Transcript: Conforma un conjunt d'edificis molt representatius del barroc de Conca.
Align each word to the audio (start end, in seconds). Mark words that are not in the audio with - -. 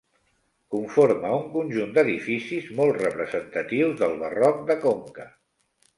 Conforma 0.75 1.33
un 1.41 1.43
conjunt 1.57 1.93
d'edificis 1.97 2.71
molt 2.79 2.97
representatius 3.05 3.95
del 4.03 4.19
barroc 4.23 4.65
de 4.71 4.79
Conca. 4.87 5.29